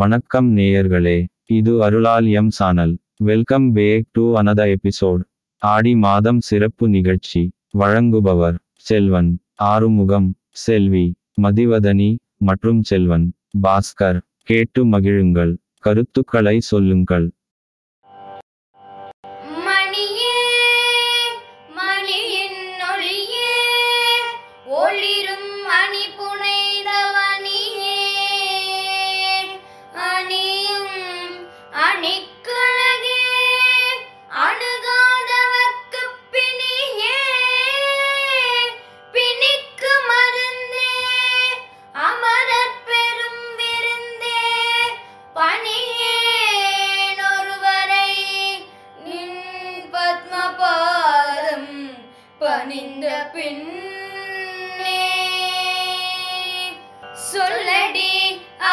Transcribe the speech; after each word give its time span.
வணக்கம் 0.00 0.56
நேயர்களே 0.56 1.14
இது 1.46 1.72
அருளால் 1.82 2.26
M 2.30 2.50
channel. 2.50 2.92
Welcome 3.16 3.66
back 3.72 4.06
to 4.12 4.22
another 4.36 4.60
episode 4.74 5.22
ஆடி 5.62 5.92
மாதம் 5.94 6.40
சிறப்பு 6.40 6.88
நிகழ்ச்சி. 6.88 7.42
வழங்குபவர் 7.78 8.56
செல்வன். 8.80 9.30
ஆறுமுகம் 9.70 10.28
செல்வி. 10.64 11.04
மதிவதனி 11.42 12.08
மற்றும் 12.36 12.82
செல்வன். 12.82 13.26
பாஸ்கர் 13.62 14.20
கேட்டு 14.42 14.84
மகிழுங்கள். 14.86 15.52
கருத்துக்களை 15.78 16.56
சொல்லுங்கள். 16.60 17.26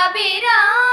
Rabira. 0.07 0.86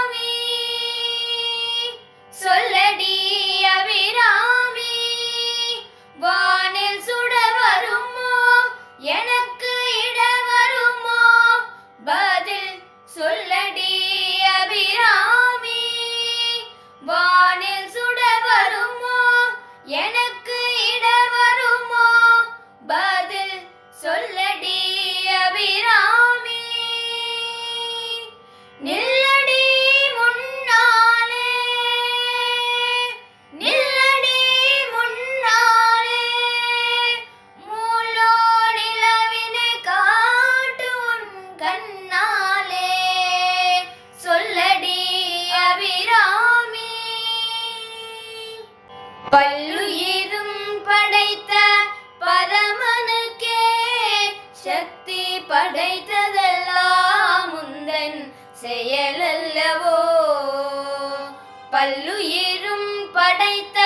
பல்லுயிரும் 61.86 62.90
படைத்த 63.14 63.78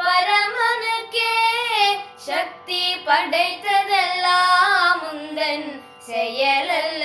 பரமனுக்கே 0.00 1.36
சக்தி 2.24 2.80
படைத்ததெல்லாம் 3.06 4.98
முந்தன் 5.02 5.68
செயலல்ல 6.08 6.99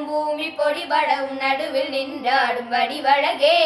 படரும் 0.00 0.08
பூமி 0.08 0.46
பொடிபடவும் 0.58 1.40
நடுவில் 1.42 1.90
நின்றாடும் 1.94 2.70
வடிவழகே. 2.74 3.56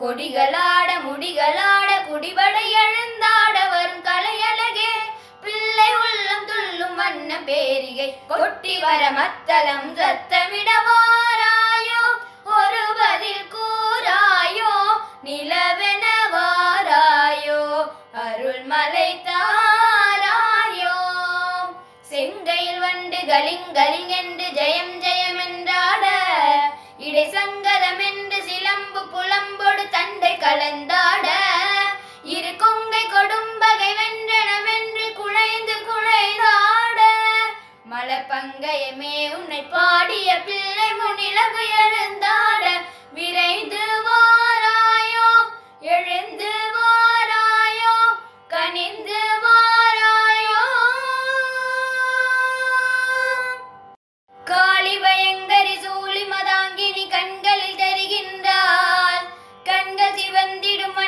கொடிகளாட 0.00 0.90
முடிகளாட 1.06 1.90
குடிபட 2.08 2.56
எழுந்தாட 2.82 3.56
வரும் 3.72 4.02
கலையழகே. 4.08 4.90
பிள்ளை 5.44 5.90
உள்ளம் 6.02 6.46
துள்ளும் 6.50 6.96
வண்ண 7.00 7.30
பேரிகை 7.48 8.08
கொட்டி 8.28 8.74
வர 8.84 9.02
மத்தளம் 9.18 9.90
சத்தமிட 9.98 10.70
வாராயோ 10.88 12.02
ஒரு 12.56 12.84
பதில் 13.00 13.46
கூறாயோ 13.54 14.74
நிலவென 15.26 16.04
வாராயோ 16.34 17.62
அருள்மலை 18.24 19.10
தாராயோ 19.30 20.96
செங்கையில் 22.10 22.82
வண்டு 22.84 23.20
கலிங்கலிங்கன் 23.32 24.33
கலந்தாட. 30.54 31.28
இரு 32.34 32.50
கொங்கை 32.56 33.00
கொடும்பகை 33.04 33.88
வென்றனவென்று 33.98 35.06
குழைந்து 35.12 35.76
குழைந்தாட. 35.88 37.00
மலப்பங்கையமே 37.90 39.16
உன்னை 39.34 39.60
பாடிய 39.74 40.28
பிள்ளை 40.46 40.88
முனிலகு 41.00 41.64
எழுந்தார் 41.82 42.43
Dear 60.64 61.03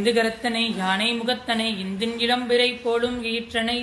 இந்து 0.00 0.12
கரத்தனை 0.16 0.62
யானை 0.80 1.06
முகத்தனை 1.16 1.66
இந்தின் 1.82 2.14
இளம்பிரை 2.24 2.68
போலும் 2.84 3.16
ஈற்றனை 3.30 3.76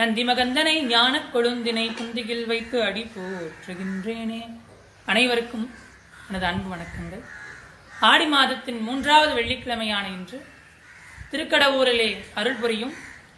நந்திமகந்தனை 0.00 0.74
ஞானக் 0.92 1.30
கொழுந்தினை 1.32 1.86
குந்தியில் 1.98 2.44
வைத்து 2.50 2.76
அடி 2.88 3.02
போற்றுகின்றேனே. 3.14 4.38
அனைவருக்கும் 5.10 5.66
எனது 6.28 6.46
அன்பு 6.50 6.68
வணக்கங்கள். 6.74 7.24
ஆடி 8.10 8.26
மாதத்தின் 8.34 8.80
மூன்றாவது 8.86 9.32
வெள்ளிக்கிழமையான 9.38 10.04
இன்று 10.16 10.38
திருக்கடவூரிலே 11.32 12.08
அருள் 12.40 12.60
புரியும் 12.62 12.94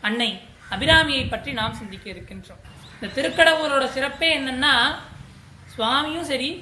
அன்னை 0.08 0.30
அபிராமியை 0.76 1.24
பற்றி 1.32 1.52
நாம் 1.60 1.78
சிந்திக்க 1.80 2.06
இருக்கின்றோம். 2.14 2.62
இந்த 2.96 3.12
திருக்கடவூரோட 3.16 3.86
சிறப்பே 3.96 4.30
என்னன்னா 4.40 4.74
சுவாமியும் 5.76 6.30
சரி 6.32 6.52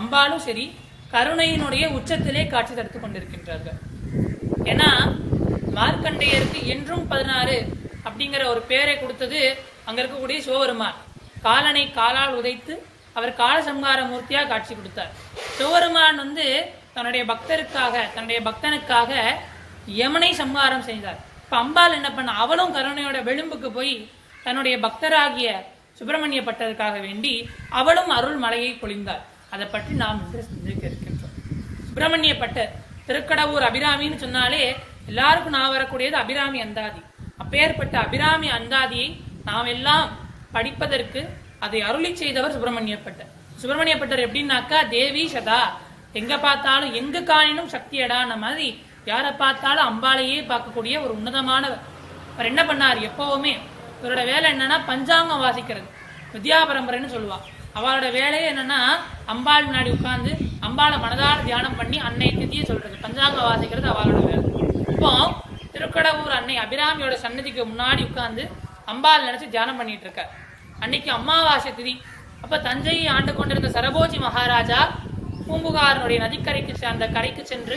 அம்பாலும் 0.00 0.46
சரி 0.48 0.66
கருணையினுடைய 1.14 1.84
உச்சத்திலே 1.98 2.44
காட்சி 2.54 2.74
தடுத்து 2.74 2.98
கொண்டிருக்கின்றார்கள். 3.00 3.80
ஏன்னா 4.72 4.90
மார்க்கண்டேயருக்கு 5.78 6.60
என்றும் 6.74 7.04
பதினாறு 7.12 7.56
அப்படிங்கிற 8.06 8.42
ஒரு 8.52 8.60
பேரை 8.70 8.94
கொடுத்தது 8.98 9.40
அங்க 9.88 9.98
இருக்கக்கூடிய 10.02 10.38
சிவபெருமான். 10.46 10.96
காலனை 11.46 11.84
காலால் 11.98 12.36
உதைத்து 12.38 12.74
அவர் 13.16 13.38
காலசம்ஹார 13.42 14.00
மூர்த்தியா 14.10 14.42
காட்சி 14.50 14.72
கொடுத்தார். 14.74 15.12
சிவபெருமான் 15.56 16.20
வந்து 16.24 16.46
தன்னுடைய 16.96 17.22
பக்தருக்காக 17.30 17.94
தன்னுடைய 18.14 18.40
பக்தனுக்காக 18.48 19.12
யமனை 20.00 20.30
சம்ஹாரம் 20.42 20.86
செய்தார். 20.90 21.18
இப்ப 21.44 21.56
அம்பாள் 21.64 21.96
என்ன 21.98 22.08
பண்ண 22.16 22.30
அவளும் 22.44 22.74
கருணையோட 22.76 23.18
விளிம்புக்கு 23.28 23.68
போய் 23.76 23.94
தன்னுடைய 24.46 24.74
பக்தராகிய 24.86 25.50
சுப்பிரமணிய 25.98 26.40
பட்டருக்காக 26.48 26.96
வேண்டி 27.06 27.32
அவளும் 27.80 28.10
அருள் 28.16 28.38
மலையை 28.44 28.72
பொழிந்தார். 28.82 29.22
அதை 29.54 29.66
பற்றி 29.74 29.92
நாம் 30.02 30.20
இன்று 30.24 30.42
சிந்திக்க 30.50 30.84
இருக்கின்றோம். 30.90 31.34
சுப்பிரமணிய 31.86 32.34
பட்டர் 32.42 32.72
திருக்கடவூர் 33.08 33.66
அபிராமின்னு 33.68 34.22
சொன்னாலே 34.24 34.62
எல்லாருக்கும் 35.10 35.54
நான் 35.56 35.74
வரக்கூடியது 35.74 36.16
அபிராமி 36.22 36.58
அந்தாதி. 36.60 37.00
அப்பேற்பட்ட 37.42 37.94
அபிராமி 37.98 38.48
அந்தாதியை 38.58 39.08
நாம் 39.48 39.68
எல்லாம் 39.74 40.08
படிப்பதற்கு 40.52 41.20
அதை 41.64 41.80
அருளி 41.88 42.10
செய்தவர் 42.22 42.54
சுப்பிரமணியப்பட்டர் 42.54 43.30
சுப்பிரமணியப்பட்டர் 43.60 44.24
எப்படின்னாக்கா 44.26 44.78
தேவி 44.88 45.24
சதா 45.34 45.60
எங்க 46.12 46.34
பார்த்தாலும் 46.38 46.92
எங்க 47.00 47.20
காணினும் 47.30 47.72
சக்தியடான 47.74 48.36
மாதிரி 48.44 48.68
யாரை 49.10 49.30
பார்த்தாலும் 49.32 49.88
அம்பாளையே 49.90 50.38
பார்க்கக்கூடிய 50.50 50.94
ஒரு 51.04 51.12
உன்னதமானவர். 51.18 51.82
அவர் 52.34 52.50
என்ன 52.50 52.62
பண்ணார்? 52.64 52.98
எப்பவுமே 53.08 53.52
இவரோட 54.00 54.22
வேலை 54.32 54.46
என்னன்னா 54.52 54.76
பஞ்சாங்கம் 54.86 55.42
வாசிக்கிறது. 55.44 55.88
வித்யா 56.34 56.58
பரம்பரைன்னு 56.70 57.14
சொல்லுவா 57.14 57.38
அவளோட 57.76 58.06
வேலையே 58.18 58.46
என்னன்னா 58.52 58.80
அம்பாள் 59.32 59.66
முன்னாடி 59.68 59.90
உட்காந்து 59.96 60.30
அம்பாளை 60.66 60.96
மனதார 61.04 61.36
தியானம் 61.48 61.76
பண்ணி 61.80 61.98
அன்னை 62.08 62.28
திதியை 62.40 62.64
சொல்றது. 62.70 62.96
பஞ்சாங்க 63.04 63.38
வாசிக்கிறது 63.48 63.88
அவளோட 63.92 64.20
வேலை. 64.30 64.44
இப்போ 64.92 65.10
திருக்கடவுர் 65.74 66.36
அன்னை 66.38 66.56
அபிராமியோட 66.64 67.16
சன்னதிக்கு 67.24 67.64
முன்னாடி 67.72 68.02
உட்காந்து 68.10 68.44
அம்பாள் 68.92 69.26
நினைச்சு 69.28 69.48
தியானம் 69.54 69.78
பண்ணிட்டு 69.80 70.06
இருக்க 70.08 70.22
அன்னைக்கு 70.84 71.10
அமாவாசை 71.18 71.72
திதி. 71.78 71.94
அப்ப 72.44 72.58
தஞ்சையை 72.68 73.06
ஆண்டு 73.16 73.30
கொண்டிருந்த 73.38 73.70
சரபோஜி 73.76 74.18
மகாராஜா 74.26 74.80
பூம்புகாரனுடைய 75.46 76.18
நதிக்கரைக்கு 76.24 76.92
அந்த 76.92 77.04
கரைக்கு 77.16 77.42
சென்று 77.52 77.76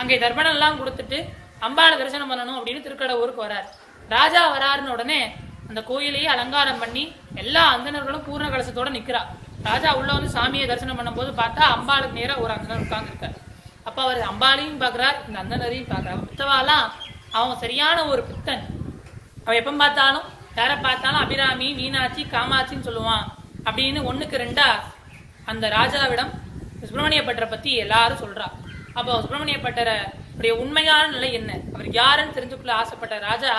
அங்கே 0.00 0.16
தர்ப்பணம் 0.24 0.54
எல்லாம் 0.56 0.78
கொடுத்துட்டு 0.80 1.18
அம்பாளை 1.66 1.94
தரிசனம் 2.00 2.30
பண்ணணும் 2.30 2.58
அப்படின்னு 2.58 2.84
திருக்கடவுருக்கு 2.86 3.44
வரார். 3.46 3.66
ராஜா 4.14 4.42
வராருன்னு 4.54 4.94
உடனே 4.96 5.20
அந்த 5.68 5.80
கோயிலையே 5.90 6.28
அலங்காரம் 6.34 6.82
பண்ணி 6.82 7.04
எல்லா 7.42 7.62
அந்தணர்களும் 7.74 8.26
பூர்ண 8.28 8.46
கலசத்தோட 8.54 8.90
நிக்கிறா. 8.98 9.22
ராஜா 9.68 9.90
உள்ள 9.98 10.10
வந்து 10.16 10.30
சாமியை 10.36 10.66
தரிசனம் 10.70 10.98
பண்ணும்போது 10.98 11.30
பார்த்தா 11.40 11.64
அம்பாளுக்கு 11.76 12.18
நேரா 12.20 12.36
ஒரு 12.44 12.52
அந்தனர் 12.56 12.84
உட்கார்ந்துருக்கார் 12.84 13.36
அப்ப 13.88 13.98
அவர் 14.06 14.20
அம்பாளையும் 14.30 14.80
பாக்குறார் 14.82 15.16
இந்த 15.26 15.36
அந்தனரையும் 15.42 15.90
பார்க்கறார். 15.92 16.22
பித்தவாலாம் 16.30 16.86
அவன் 17.38 17.60
சரியான 17.64 17.98
ஒரு 18.12 18.22
பித்தன். 18.30 18.64
அவன் 19.44 19.60
எப்ப 19.60 19.72
பார்த்தாலும் 19.82 20.26
யாரை 20.58 20.76
பார்த்தாலும் 20.86 21.22
அபிராமி 21.24 21.68
மீனாட்சி 21.78 22.22
காமாட்சின்னு 22.34 22.86
சொல்லுவான். 22.88 23.24
அப்படின்னு 23.68 24.00
ஒண்ணுக்கு 24.10 24.36
ரெண்டா 24.44 24.68
அந்த 25.50 25.64
ராஜாவிடம் 25.78 26.32
சுப்பிரமணிய 26.86 27.22
பட்டரை 27.28 27.48
பத்தி 27.54 27.70
எல்லாரும் 27.84 28.22
சொல்றா. 28.24 28.48
அப்போ 28.98 29.12
சுப்பிரமணிய 29.22 29.58
பட்டரை 29.66 29.96
உடைய 30.36 30.52
உண்மையான 30.62 31.04
நிலை 31.14 31.30
என்ன? 31.38 31.52
அவர் 31.74 31.88
யாருன்னு 32.00 32.36
தெரிஞ்சுக்கொள்ள 32.36 32.74
ஆசைப்பட்ட 32.80 33.16
ராஜா 33.28 33.52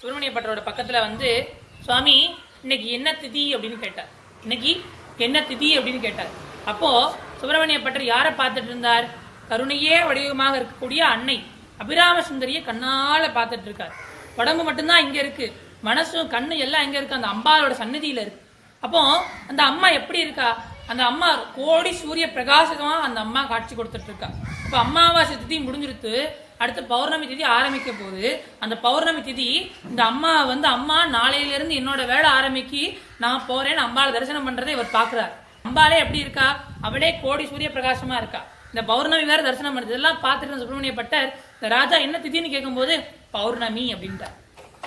சுப்பிரமணிய 0.00 0.30
பட்டரோட 0.34 0.64
பக்கத்தில் 0.64 1.00
வந்து 1.00 1.48
சுவாமி 1.84 2.34
இன்னைக்கு 2.62 2.90
என்ன 2.90 3.12
திதி? 3.12 3.42
அப்படின்னு 3.54 3.78
கேட்டார். 3.78 4.08
இன்னைக்கு 4.42 4.84
என்ன 5.16 5.40
திதி? 5.40 5.68
அப்படின்னு 5.78 6.00
கேட்டார். 6.00 6.30
அப்போ 6.64 7.16
சுப்பிரமணிய 7.38 7.80
பட்டர் 7.80 8.04
யாரை 8.04 8.32
பார்த்துட்டு 8.32 8.64
இருந்தார்? 8.64 9.06
கருணையே 9.48 10.06
வடிவமாக 10.06 10.58
இருக்கக்கூடிய 10.58 10.98
அன்னை 10.98 11.44
அபிராம 11.78 12.20
சுந்தரியை 12.20 12.60
கண்ணால 12.62 13.26
பார்த்துட்டு 13.36 13.62
இருக்கார். 13.62 13.92
உடம்பு 14.36 14.64
மட்டும்தான் 14.64 15.04
இங்க 15.04 15.18
இருக்கு. 15.18 15.60
மனசும் 15.84 16.30
கண்ணு 16.34 16.56
எல்லாம் 16.56 16.82
எங்க 16.82 16.96
இருக்கு? 16.96 17.18
அந்த 17.20 17.28
அம்பாவோட 17.34 17.72
சன்னதியில 17.82 18.24
இருக்கு. 18.26 18.42
அப்போ 18.80 19.24
அந்த 19.48 19.62
அம்மா 19.62 19.88
எப்படி 19.88 20.18
இருக்கா? 20.18 20.64
அந்த 20.86 21.04
அம்மா 21.04 21.34
கோடி 21.56 21.92
சூரிய 21.92 22.26
பிரகாசமா 22.26 23.00
அந்த 23.00 23.20
அம்மா 23.20 23.44
காட்சி 23.44 23.74
கொடுத்துட்டு 23.74 24.10
இருக்கா. 24.12 24.30
இப்போ 24.64 24.78
அமாவாசை 24.78 25.36
திதி 25.36 25.62
முடிஞ்சிருத்து 25.66 26.28
அடுத்து 26.62 26.82
பௌர்ணமி 26.92 27.26
திதி 27.30 27.44
ஆரம்பிக்க 27.56 27.90
போகுது. 28.00 28.30
அந்த 28.64 28.74
பௌர்ணமி 28.86 29.22
திதி 29.28 29.48
இந்த 29.90 30.02
அம்மா 30.12 30.32
வந்து 30.52 30.66
அம்மா 30.76 30.98
நாளையிலிருந்து 31.16 31.74
என்னோட 31.80 32.00
வேலை 32.12 32.28
ஆரம்பிக்கி 32.38 32.82
நான் 33.24 33.46
போறேன்னு 33.50 33.84
அம்பாளை 33.86 34.10
தரிசனம் 34.16 34.46
பண்றதை 34.48 34.72
இவர் 34.76 34.96
பாக்குறாரு. 34.98 35.32
அம்பாளே 35.68 35.96
எப்படி 36.04 36.20
இருக்கா? 36.24 36.48
அவளே 36.88 37.10
கோடி 37.22 37.44
சூரிய 37.52 37.70
பிரகாசமா 37.76 38.16
இருக்கா. 38.22 38.40
இந்த 38.72 38.82
பௌர்ணமி 38.90 39.24
வேற 39.30 39.40
தரிசனம் 39.46 39.74
பண்ணுறது 39.74 39.94
இதெல்லாம் 39.94 40.20
பார்த்துட்டு 40.24 40.60
சுப்பிரமணிய 40.60 40.92
பட்டர் 40.98 41.28
இந்த 41.56 41.68
ராஜா 41.76 41.96
என்ன 42.06 42.18
திதின்னு 42.24 42.52
கேட்கும்போது 42.54 42.94
பௌர்ணமி 43.36 43.84
அப்படின்ட்டார் 43.94 44.36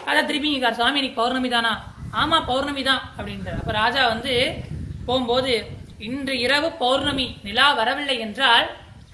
ராஜா 0.07 0.21
திருப்பி 0.29 0.49
கேட்கார் 0.53 0.77
சுவாமி 0.77 0.99
இன்னைக்கு 0.99 1.19
பௌர்ணமி 1.21 1.49
தானா? 1.55 1.73
ஆமா 2.21 2.37
பௌர்ணமி 2.49 2.83
தான் 2.89 3.03
அப்படின்றார். 3.17 3.59
அப்ப 3.61 3.73
ராஜா 3.81 4.01
வந்து 4.13 4.33
போகும்போது 5.07 5.53
இன்று 6.07 6.33
இரவு 6.45 6.69
பௌர்ணமி 6.83 7.27
நிலா 7.47 7.67
வரவில்லை 7.79 8.17
என்றால் 8.25 8.67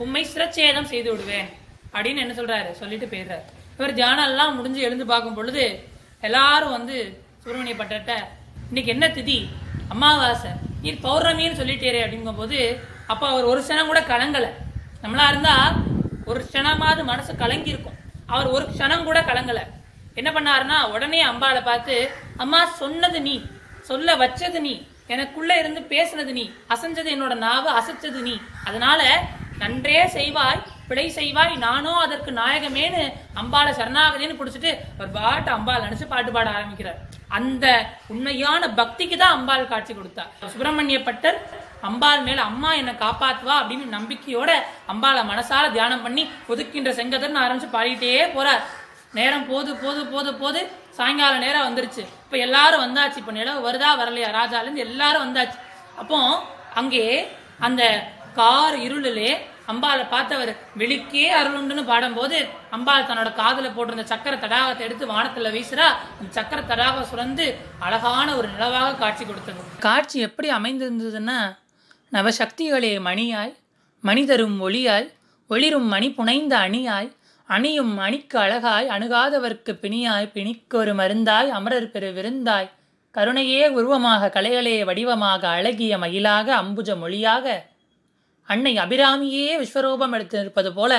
உம்மை 0.03 0.23
சிரச்சேதம் 0.33 0.91
செய்து 0.91 1.09
விடுவேன். 1.13 1.49
அப்படின்னு 1.93 2.17
என்ன 2.17 2.33
சொல்றாரு? 2.33 2.71
சொல்லிட்டு 2.71 3.05
போயிடுறாரு. 3.05 3.41
இவர் 3.77 3.93
தியானம் 3.93 4.23
எல்லாம் 4.23 4.55
முடிஞ்சு 4.55 4.81
எழுந்து 4.81 5.05
பார்க்கும் 5.05 5.33
பொழுது 5.33 5.87
எல்லாரும் 6.21 6.71
வந்து 6.71 7.23
சுப்பிரமணிய 7.37 7.75
பட்டர்கிட்ட 7.75 8.13
இன்னைக்கு 8.67 8.91
என்ன 8.91 9.07
திதி? 9.07 9.47
அமாவாசை. 9.89 10.51
நீ 10.81 10.91
பௌர்ணமின்னு 10.91 11.59
சொல்லிட்டேரே 11.59 12.01
அப்படிங்கும்போது 12.05 12.79
அப்ப 13.07 13.27
அவர் 13.27 13.43
ஒரு 13.43 13.61
க்ஷணம் 13.61 13.85
கூட 13.85 13.99
கலங்கலை. 13.99 14.49
நம்மளா 15.03 15.27
இருந்தா 15.27 15.75
ஒரு 16.25 16.45
க்ஷணமாவது 16.51 17.03
மனசு 17.03 17.35
கலங்கி 17.35 17.69
இருக்கும் 17.69 17.93
அவர் 18.25 18.47
ஒரு 18.47 18.65
க்ஷணம் 18.65 19.03
கூட 19.03 19.21
கலங்கல. 19.21 19.59
என்ன 20.13 20.31
பண்ணாருன்னா 20.31 20.91
உடனே 20.91 21.21
அம்பாவை 21.21 21.61
பார்த்து 21.61 22.11
அம்மா 22.37 22.65
சொன்னது 22.65 23.21
நீ. 23.21 23.45
சொல்ல 23.81 24.15
வச்சது 24.15 24.59
நீ. 24.59 24.87
எனக்குள்ள 25.07 25.57
இருந்து 25.57 25.79
பேசுனது 25.79 26.31
நீ. 26.31 26.51
அசைஞ்சது 26.69 27.09
என்னோட 27.15 27.35
நாவு 27.35 27.69
அசைச்சது 27.71 28.21
நீ. 28.21 28.41
அதனால 28.63 29.23
நன்றே 29.57 30.05
செய்வாய். 30.05 30.61
பிழை 30.89 31.05
செய்வாய் 31.17 31.53
நானோ 31.65 31.93
அதற்கு 32.05 32.31
நாயகமேன்னு 32.39 33.03
அம்பாளை 33.41 33.71
சரணாகதின்னு 33.79 34.39
பிடிச்சிட்டு 34.39 34.71
ஒரு 34.99 35.09
பாட்டு 35.17 35.49
அம்பாள் 35.55 35.85
நினைச்சு 35.85 36.05
பாட்டு 36.13 36.31
பாட 36.35 36.47
ஆரம்பிக்கிறார். 36.57 36.99
அந்த 37.37 37.65
உண்மையான 38.13 38.69
பக்திக்கு 38.79 39.17
தான் 39.23 39.35
அம்பாள் 39.37 39.71
காட்சி 39.73 39.93
கொடுத்தா. 39.93 40.23
சுப்பிரமணிய 40.51 40.99
பட்டர் 41.07 41.39
அம்பாள் 41.89 42.23
மேல 42.27 42.39
அம்மா 42.51 42.69
என்னை 42.79 42.93
காப்பாத்துவா 43.03 43.55
அப்படின்னு 43.61 43.85
நம்பிக்கையோட 43.97 44.51
அம்பாளை 44.93 45.21
மனசால 45.31 45.65
தியானம் 45.75 46.03
பண்ணி 46.05 46.23
ஒதுக்கின்ற 46.51 46.91
செங்கதர்னு 46.99 47.43
ஆரம்பிச்சு 47.43 47.69
பாடிட்டே 47.75 48.13
போறார். 48.37 48.63
நேரம் 49.17 49.45
போது 49.51 49.71
போது 49.83 50.01
போது 50.13 50.31
போது 50.41 50.59
சாயங்கால 50.97 51.37
நேரம் 51.45 51.67
வந்துருச்சு. 51.67 52.03
இப்ப 52.25 52.37
எல்லாரும் 52.45 52.83
வந்தாச்சு. 52.85 53.21
இப்ப 53.21 53.33
நிலவு 53.37 53.59
வருதா 53.67 53.91
வரலையா? 54.01 54.29
ராஜால 54.39 54.65
இருந்து 54.67 54.85
எல்லாரும் 54.87 55.23
வந்தாச்சு. 55.25 55.57
அப்போ 56.01 56.19
அங்கே 56.81 57.05
அந்த 57.67 57.83
கார் 58.39 58.75
இருளிலே 58.87 59.31
அம்பாலை 59.71 60.03
பார்த்தவர் 60.13 60.51
வெளிக்கே 60.81 61.25
அருளுண்டுன்னு 61.39 61.83
பாடும்போது 61.89 62.37
அம்பாள் 62.75 63.07
தன்னோட 63.09 63.29
காதில் 63.33 63.75
போட்டிருந்த 63.75 64.05
சக்கர 64.11 64.33
தடாகத்தை 64.35 64.83
எடுத்து 64.87 65.05
வானத்தில் 65.11 65.53
வீசுறா. 65.55 65.87
அந்த 66.19 66.29
சக்கர 66.37 66.59
தடாகம் 66.63 67.09
சுரந்து 67.11 67.45
அழகான 67.85 68.27
ஒரு 68.35 68.47
நிலவாக 68.47 68.95
காட்சி 68.95 69.23
கொடுத்தது. 69.25 69.61
காட்சி 69.79 70.19
எப்படி 70.19 70.49
அமைந்திருந்ததுன்னா 70.57 71.39
நவசக்திகளே 72.11 72.93
மணியாய் 73.07 73.53
மனிதரும் 74.03 74.57
ஒளியாய் 74.67 75.07
ஒளிரும் 75.49 75.87
மணி 75.87 76.07
புனைந்த 76.11 76.53
அணியாய் 76.67 77.09
அணியும் 77.49 77.93
அணிக்கு 78.05 78.37
அழகாய் 78.39 78.87
அணுகாதவர்க்கு 78.87 79.71
பிணியாய் 79.83 80.27
பிணிக்கொரு 80.33 80.91
மருந்தாய் 80.99 81.49
அமரர் 81.49 81.91
பெரு 81.91 82.09
விருந்தாய் 82.17 82.69
கருணையே 83.15 83.63
உருவமாக 83.77 84.29
கலைகளே 84.35 84.75
வடிவமாக 84.83 85.43
அழகிய 85.49 85.93
மயிலாக 85.97 86.47
அம்புஜ 86.61 86.89
மொழியாக 86.97 87.45
அன்னை 88.49 88.71
அபிராமியே 88.75 89.47
விஸ்வரூபம் 89.61 90.13
எடுத்திருப்பது 90.17 90.69
போல 90.73 90.93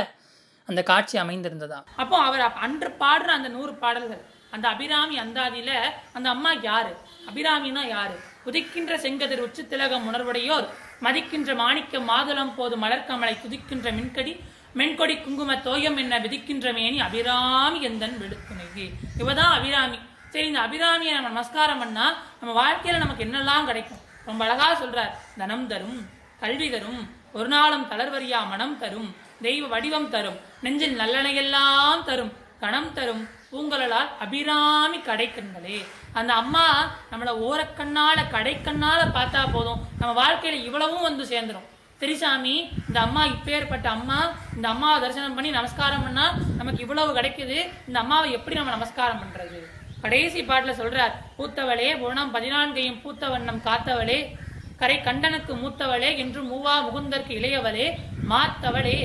அந்த 0.69 0.83
காட்சி 0.83 1.17
அமைந்திருந்ததா? 1.19 1.79
அப்போ 1.97 2.17
அவர் 2.27 2.43
அன்று 2.67 2.91
பாடுற 3.01 3.29
அந்த 3.39 3.49
நூறு 3.49 3.73
பாடல்கள் 3.75 4.21
அந்த 4.51 4.67
அபிராமி 4.69 5.17
அந்தாதியில 5.21 5.71
அந்த 6.13 6.29
அம்மா 6.29 6.53
யாரு? 6.63 6.93
அபிராமினா 7.31 7.83
யாரு? 7.87 8.17
உதிக்கின்ற 8.47 8.95
செங்கதிர் 9.05 9.43
உச்சி 9.47 9.67
திலகம் 9.67 10.07
உணர்வுடையோர் 10.11 10.69
மதிக்கின்ற 11.03 11.51
மாணிக்க 11.55 11.99
மாதுளம் 12.11 12.55
போது 12.55 12.77
மலர்க்கமலை 12.77 13.35
துதிக்கின்ற 13.45 13.89
மின்கடி 13.99 14.35
மென்கொடி 14.77 15.15
குங்கும 15.23 15.55
தோயம் 15.69 15.99
என்ன 16.03 16.15
விதிக்கின்ற 16.19 16.73
மேனி 16.73 16.99
அபிராமி 17.01 17.81
எந்தன் 17.83 18.17
வெடுத்துணைகி 18.23 18.87
இவதான் 19.23 19.53
அபிராமி. 19.59 19.99
சரி 20.33 20.47
இந்த 20.47 20.61
அபிராமியை 20.67 21.13
நம்ம 21.13 21.31
நமஸ்காரம் 21.35 21.79
பண்ணா 21.79 22.07
நம்ம 22.41 22.53
வாழ்க்கையில 22.61 22.99
நமக்கு 22.99 23.25
என்னெல்லாம் 23.25 23.67
கிடைக்கும்? 23.67 24.03
ரொம்ப 24.29 24.45
அழகா 24.45 24.69
சொல்றார். 24.83 25.15
தனம் 25.41 25.67
தரும் 25.73 25.99
கல்வி 26.41 26.69
தரும் 26.71 27.01
ஒரு 27.33 27.49
நாளும் 27.49 27.89
தளர்வறியா 27.91 28.49
மனம் 28.49 28.79
தரும் 28.79 29.15
தெய்வ 29.43 29.67
வடிவம் 29.67 30.09
தரும் 30.11 30.39
நெஞ்சில் 30.63 30.99
நல்லனையெல்லாம் 30.99 32.05
தரும் 32.05 32.33
கணம் 32.61 32.93
தரும் 32.93 33.29
பூங்கலால் 33.53 34.09
அபிராமி 34.19 34.99
கடைக்கண்களே. 34.99 35.85
அந்த 36.13 36.33
அம்மா 36.35 36.65
நம்மளை 37.13 37.33
ஓரக்கண்ணால 37.47 38.19
கடைக்கண்ணால 38.33 39.01
பார்த்தா 39.17 39.53
போதும். 39.53 39.81
நம்ம 39.99 40.13
வாழ்க்கையில 40.23 40.65
இவ்வளவும் 40.65 41.03
வந்து 41.03 41.25
சேர்ந்துரும். 41.25 41.67
திரிசாமி 41.99 42.69
இந்த 42.89 43.01
அம்மா 43.01 43.25
இப்பேற்பட்ட 43.25 43.85
அம்மா 43.85 44.19
இந்த 44.57 44.69
அம்மாவை 44.69 45.01
தரிசனம் 45.01 45.35
பண்ணி 45.35 45.51
நமஸ்காரம் 45.51 46.03
பண்ணா 46.03 46.35
நமக்கு 46.57 46.81
இவ்வளவு 46.81 47.19
கிடைக்குது. 47.19 47.59
இந்த 47.87 47.99
அம்மாவை 47.99 48.33
எப்படி 48.33 48.57
நம்ம 48.57 48.71
நமஸ்காரம் 48.71 49.23
பண்றது? 49.23 49.59
கடைசி 50.03 50.43
பாட்டில் 50.43 50.79
சொல்றார் 50.81 51.17
பூத்தவளே 51.39 51.99
குணம் 51.99 52.35
பதினான்கையும் 52.35 53.01
பூத்த 53.03 53.29
வண்ணம் 53.29 53.63
காத்தவளே 53.65 54.35
கரை 54.81 54.97
கண்டனுக்கு 55.01 55.53
மூத்தவளே 55.63 56.11
என்று 56.23 56.41
மூவா 56.53 56.75
முகுந்தற்கு 56.87 57.33
இளையவளே 57.41 57.87
மாத்தவளே. 58.33 58.99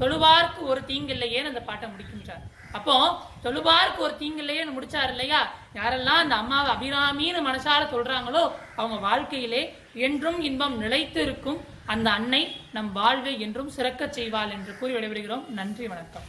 தொழுவார்க்கு 0.00 0.60
ஒரு 0.72 0.80
தீங்கில்லையேன்னு 0.90 1.50
அந்த 1.52 1.62
பாட்டை 1.68 1.86
முடிக்கின்றார். 1.90 2.42
அப்போ 2.78 2.94
தொழுவார்க்கு 3.44 4.00
ஒரு 4.06 4.14
தீங்கில்லையேன்னு 4.20 4.76
முடிச்சார் 4.76 5.10
இல்லையா? 5.14 5.40
யாரெல்லாம் 5.78 6.22
அந்த 6.24 6.34
அம்மாவை 6.42 6.70
அபிராமின்னு 6.74 7.42
மனசால 7.48 7.82
சொல்றாங்களோ 7.94 8.44
அவங்க 8.80 8.98
வாழ்க்கையிலே 9.08 9.62
என்றும் 10.08 10.38
இன்பம் 10.50 10.76
நிலைத்து 10.84 11.20
இருக்கும் 11.22 11.60
அந்த 11.94 12.08
அன்னை 12.18 12.42
நம் 12.76 12.92
வாழ்வை 12.92 13.34
என்றும் 13.46 13.74
சிறக்கச் 13.78 14.16
செய்வாள் 14.18 14.54
என்று 14.58 14.74
கூறி 14.78 14.94
விடைபெறுகிறோம். 14.94 15.44
நன்றி 15.60 15.86
வணக்கம். 15.86 16.28